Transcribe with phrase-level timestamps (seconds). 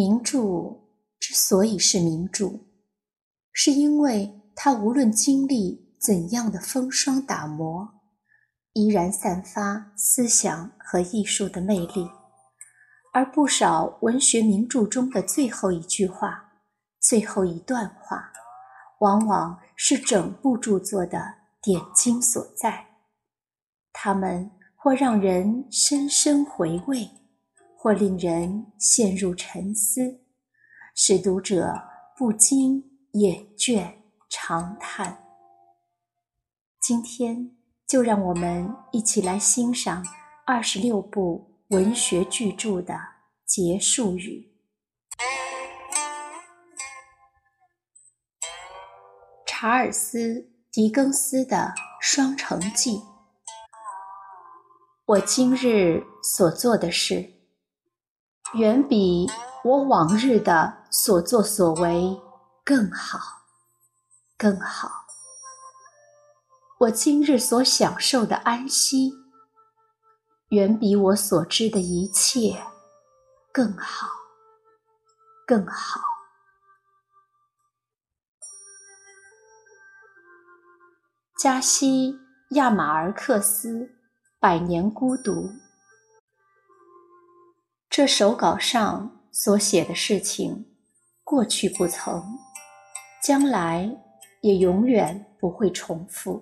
[0.00, 0.80] 名著
[1.18, 2.60] 之所以是名著，
[3.52, 7.86] 是因为它无论经历怎样的风霜打磨，
[8.72, 12.08] 依然散发思想和艺术的魅力。
[13.12, 16.50] 而不少文学名著中的最后一句话、
[16.98, 18.32] 最后一段话，
[19.00, 21.22] 往往是整部著作的
[21.60, 22.86] 点睛所在。
[23.92, 27.19] 它们或让人深深回味。
[27.82, 30.20] 或令人陷入沉思，
[30.94, 31.80] 使读者
[32.14, 33.94] 不禁眼倦
[34.28, 35.24] 长叹。
[36.78, 37.56] 今天
[37.88, 40.04] 就让我们一起来欣赏
[40.44, 42.94] 二十六部文学巨著的
[43.46, 44.52] 结束语。
[49.46, 50.18] 查尔斯·
[50.70, 51.56] 狄更斯的
[51.98, 52.96] 《双城记》，
[55.06, 57.39] 我今日所做的事。
[58.54, 59.30] 远比
[59.62, 62.20] 我往日的所作所为
[62.64, 63.42] 更好，
[64.36, 64.90] 更好。
[66.80, 69.12] 我今日所享受的安息，
[70.48, 72.66] 远比我所知的一切
[73.52, 74.08] 更好，
[75.46, 76.00] 更好。
[81.38, 82.18] 加西
[82.50, 83.68] 亚马尔克斯
[84.40, 85.32] 《百年孤独》。
[87.90, 90.64] 这手稿上所写的事情，
[91.24, 92.38] 过去不曾，
[93.20, 93.98] 将来
[94.42, 96.40] 也永远不会重复，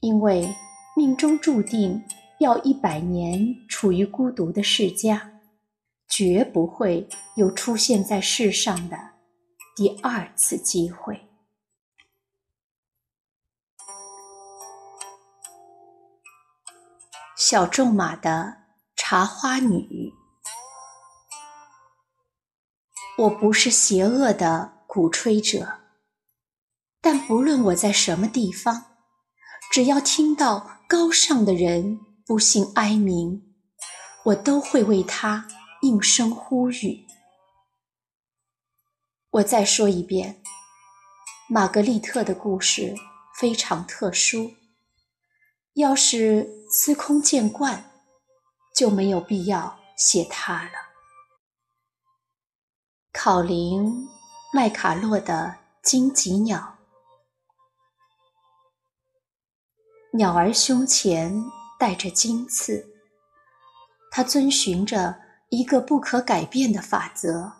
[0.00, 0.52] 因为
[0.96, 2.04] 命中注定
[2.40, 5.40] 要一百年处于孤独的世家，
[6.08, 8.98] 绝不会有出现在世上的
[9.76, 11.28] 第二次机会。
[17.36, 18.63] 小仲马的。
[19.06, 20.14] 茶花女，
[23.18, 25.80] 我不是邪恶的鼓吹者，
[27.02, 28.96] 但不论我在什么地方，
[29.70, 33.54] 只要听到高尚的人不幸哀鸣，
[34.24, 35.48] 我都会为他
[35.82, 37.04] 应声呼吁。
[39.32, 40.42] 我再说一遍，
[41.50, 42.94] 玛格丽特的故事
[43.38, 44.54] 非常特殊，
[45.74, 47.90] 要是司空见惯。
[48.74, 50.72] 就没有必要写它了。
[53.12, 54.06] 考林·
[54.52, 56.76] 麦卡洛的荆棘鸟，
[60.14, 61.44] 鸟儿胸前
[61.78, 62.92] 带着金刺，
[64.10, 65.20] 它遵循着
[65.50, 67.52] 一个不可改变的法则，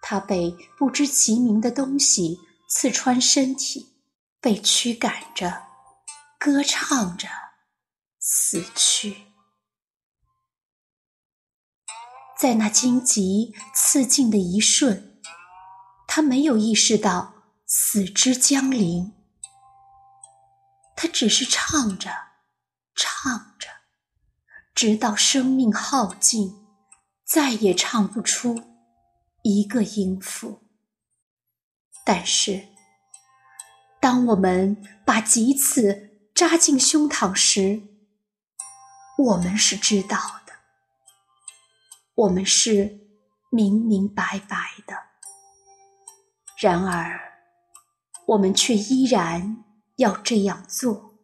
[0.00, 2.38] 它被不知其名的东西
[2.70, 3.94] 刺穿身体，
[4.40, 5.64] 被驱赶着，
[6.38, 7.28] 歌唱着，
[8.18, 9.25] 死去。
[12.38, 15.18] 在那荆棘刺进的一瞬，
[16.06, 17.34] 他没有意识到
[17.66, 19.14] 死之将临。
[20.94, 22.10] 他只是唱着，
[22.94, 23.68] 唱着，
[24.74, 26.66] 直到生命耗尽，
[27.24, 28.62] 再也唱不出
[29.42, 30.62] 一个音符。
[32.04, 32.68] 但是，
[33.98, 34.76] 当我们
[35.06, 37.82] 把棘刺扎进胸膛时，
[39.18, 40.45] 我们是知道。
[42.16, 42.98] 我们是
[43.50, 44.56] 明明白白
[44.86, 44.94] 的，
[46.58, 47.20] 然而
[48.28, 49.62] 我们却依然
[49.96, 51.14] 要这样做。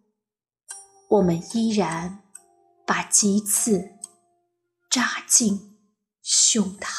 [1.09, 2.23] 我们依然
[2.87, 3.99] 把棘刺
[4.91, 5.79] 扎进
[6.23, 6.91] 胸膛。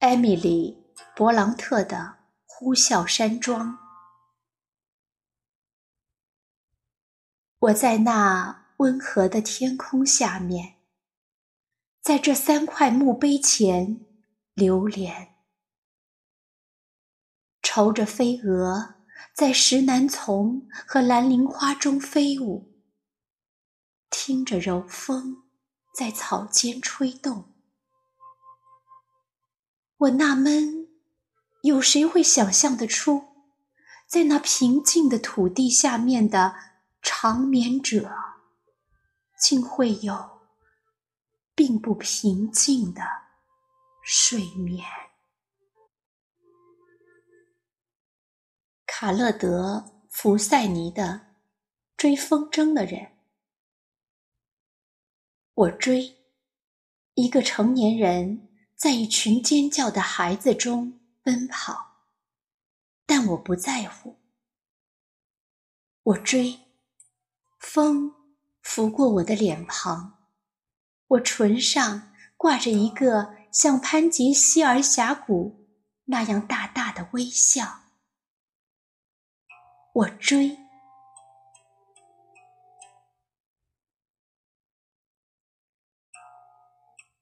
[0.00, 1.96] 艾米丽·勃朗特的
[2.46, 3.78] 《呼啸山庄》。
[7.58, 10.74] 我在那温和的天空下面，
[12.02, 14.04] 在这三块墓碑前
[14.52, 15.34] 流连，
[17.62, 18.96] 愁着飞蛾
[19.34, 22.74] 在石楠丛和蓝铃花中飞舞，
[24.10, 25.44] 听着柔风
[25.96, 27.54] 在草间吹动。
[29.96, 30.88] 我纳闷，
[31.62, 33.24] 有谁会想象得出，
[34.06, 36.75] 在那平静的土地下面的？
[37.08, 38.12] 长眠者
[39.38, 40.40] 竟会有
[41.54, 43.00] 并不平静的
[44.02, 44.84] 睡眠。
[48.86, 51.36] 卡勒德·福塞尼的
[51.96, 53.12] 追风筝的人，
[55.54, 56.16] 我追
[57.14, 62.08] 一个成年人在一群尖叫的孩子中奔跑，
[63.06, 64.18] 但我不在乎。
[66.02, 66.65] 我追。
[67.58, 68.14] 风
[68.62, 70.18] 拂过我的脸庞，
[71.06, 75.66] 我唇上挂着一个像潘杰希尔峡谷
[76.04, 77.80] 那样大大的微笑。
[79.92, 80.58] 我追。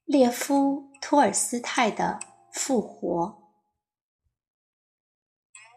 [0.04, 2.20] 列夫·托尔斯泰的
[2.52, 3.42] 复活。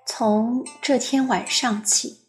[0.06, 2.28] 从这天晚上起，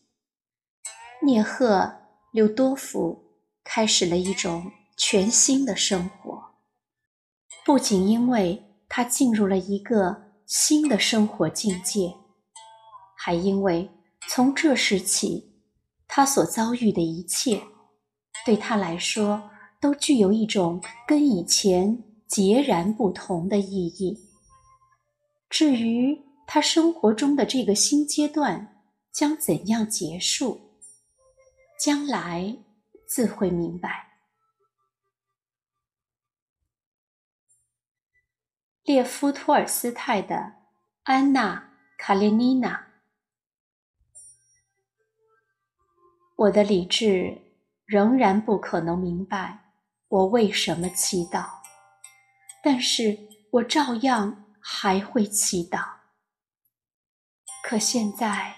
[1.22, 1.76] 聂赫·
[2.32, 3.18] 柳多夫
[3.64, 6.42] 开始了一种全新的生活。
[7.64, 12.14] 不仅因为他进入了一个新的生活境界，
[13.16, 13.90] 还因为
[14.28, 15.62] 从这时起，
[16.06, 17.62] 他所遭遇的一切，
[18.44, 19.50] 对他来说。
[19.80, 24.18] 都具有一种跟以前截然不同的意义。
[25.48, 28.82] 至于他生活中的这个新阶段
[29.12, 30.67] 将怎样结束，
[31.78, 32.58] 将来
[33.06, 34.06] 自会明白。
[38.82, 40.34] 列夫·托尔斯泰的
[41.02, 41.56] 《安娜·
[41.98, 42.76] 卡列尼娜》，
[46.36, 47.38] 我的理智
[47.84, 49.72] 仍然不可能明白。
[50.08, 51.60] 我为什么祈祷？
[52.62, 53.18] 但是
[53.52, 55.96] 我照样还会祈祷。
[57.62, 58.56] 可现在，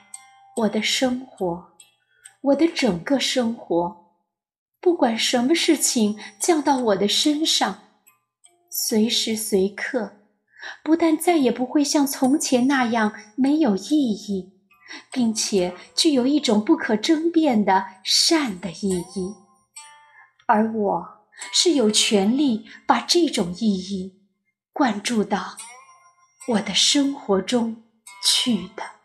[0.58, 1.69] 我的生活，
[2.40, 4.14] 我的整个生活，
[4.80, 7.82] 不管什么事情降到我的身上，
[8.70, 10.16] 随时随刻，
[10.82, 14.52] 不但再也不会像从前那样没有意义，
[15.12, 19.34] 并且具有一种不可争辩的善的意义，
[20.46, 21.20] 而我。
[21.54, 24.20] 是有权利把这种意义
[24.74, 25.56] 灌注到
[26.48, 27.82] 我的生活中
[28.22, 28.99] 去的。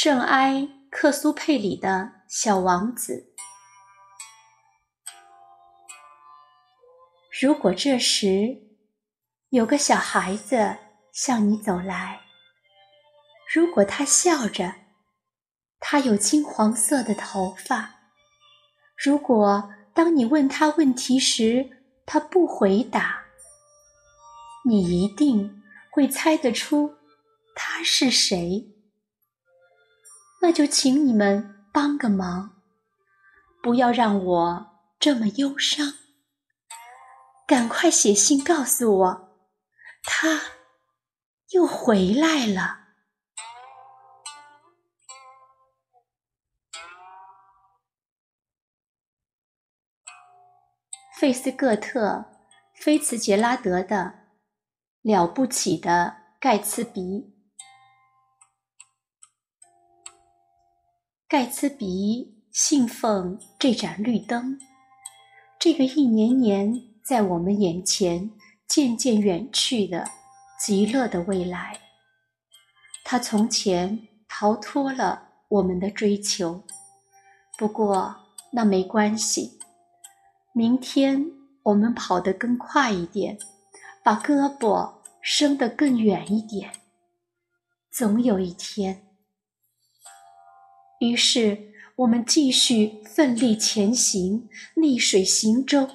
[0.00, 3.34] 圣埃克苏佩里的小王子。
[7.42, 8.62] 如果这时
[9.48, 10.76] 有个小孩子
[11.12, 12.20] 向你走来，
[13.52, 14.72] 如果他笑着。
[15.80, 17.96] 他有金黄色的头发。
[18.96, 21.70] 如果当你问他问题时，
[22.06, 23.24] 他不回答，
[24.64, 25.60] 你一定
[25.90, 26.94] 会猜得出
[27.56, 28.77] 他是谁。
[30.40, 32.62] 那就请你们帮个忙，
[33.62, 34.66] 不要让我
[34.98, 35.94] 这么忧伤。
[37.46, 39.38] 赶快写信告诉我，
[40.02, 40.40] 他
[41.50, 42.88] 又回来了。
[51.18, 52.00] 费斯各特·
[52.74, 53.96] 菲茨杰拉德的
[55.02, 57.34] 《了不起的盖茨比》。
[61.30, 64.58] 盖茨比信奉这盏绿灯，
[65.60, 66.72] 这个一年年
[67.04, 68.30] 在我们眼前
[68.66, 70.10] 渐渐远去的
[70.58, 71.80] 极乐的未来。
[73.04, 76.62] 他从前逃脱了我们的追求，
[77.58, 78.16] 不过
[78.52, 79.58] 那没关系。
[80.54, 81.30] 明天
[81.64, 83.38] 我们跑得更快一点，
[84.02, 86.72] 把胳膊伸得更远一点。
[87.90, 89.07] 总有一天，
[91.00, 95.88] 于是我们继续奋力前行，逆水行舟，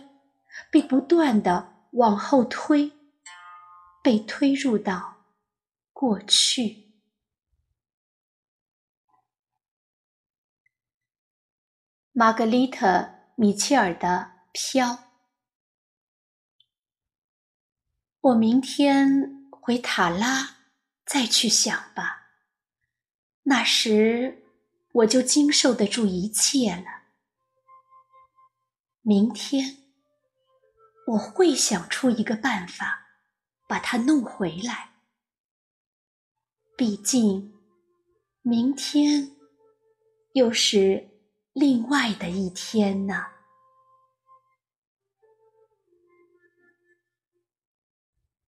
[0.72, 2.91] 被不断的往后推，
[4.03, 5.25] 被推入到
[5.91, 6.91] 过去。
[12.12, 12.88] 玛格丽特·
[13.36, 14.33] 米切尔的。
[14.55, 15.00] 飘。
[18.22, 20.57] 我明天回塔拉
[21.07, 22.36] 再去想吧。
[23.41, 24.42] 那时
[24.93, 27.03] 我就经受得住一切了。
[29.01, 29.77] 明天
[31.07, 33.07] 我会想出一个办法，
[33.67, 34.91] 把它弄回来。
[36.77, 37.53] 毕竟，
[38.41, 39.35] 明天
[40.33, 41.09] 又是
[41.53, 43.27] 另外的一天呢。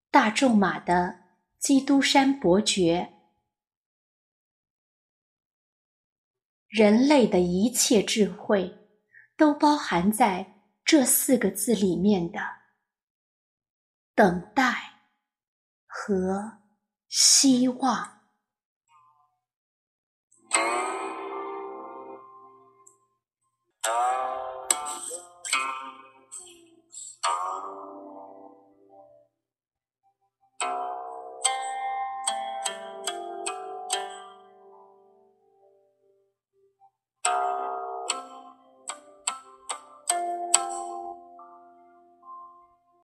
[0.09, 0.93] 大仲马的
[1.59, 3.13] 《基督山伯爵》，
[6.75, 8.69] 人类的一切智慧
[9.37, 12.41] 都包含在这四个字里面的
[14.13, 14.75] 等待
[15.87, 16.59] 和
[17.07, 18.23] 希望。